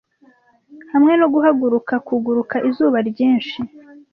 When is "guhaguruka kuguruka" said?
1.33-2.55